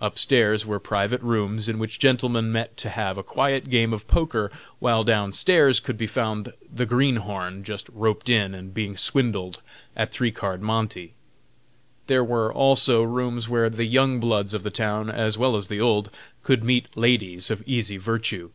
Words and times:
Up 0.00 0.16
stairs 0.16 0.64
were 0.64 0.78
private 0.78 1.20
rooms, 1.22 1.68
in 1.68 1.76
which 1.80 1.98
gentlemen 1.98 2.52
met 2.52 2.76
to 2.76 2.88
have 2.88 3.18
a 3.18 3.24
quiet 3.24 3.68
game 3.68 3.92
of 3.92 4.06
poker; 4.06 4.48
while 4.78 5.02
down 5.02 5.32
stairs 5.32 5.80
could 5.80 5.98
be 5.98 6.06
found 6.06 6.52
the 6.72 6.86
greenhorn, 6.86 7.64
just 7.64 7.88
"roped 7.92 8.28
in," 8.28 8.54
and 8.54 8.72
being 8.72 8.96
swindled, 8.96 9.60
at 9.96 10.12
three 10.12 10.30
card 10.30 10.62
monte. 10.62 11.14
There 12.06 12.22
were, 12.22 12.52
also, 12.54 13.02
rooms 13.02 13.48
where 13.48 13.68
the 13.68 13.84
"young 13.84 14.20
bloods" 14.20 14.54
of 14.54 14.62
the 14.62 14.70
town 14.70 15.10
as 15.10 15.36
well 15.36 15.56
as 15.56 15.66
the 15.66 15.80
old 15.80 16.10
could 16.44 16.62
meet 16.62 16.96
ladies 16.96 17.50
of 17.50 17.60
easy 17.66 17.96
virtue. 17.96 18.50